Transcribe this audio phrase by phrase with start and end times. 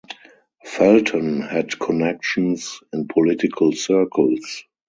[0.65, 4.63] Felton had connections in political circles.